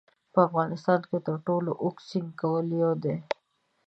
[0.33, 3.15] په افغانستان کې تر ټولو اوږد سیند کوم یو دی؟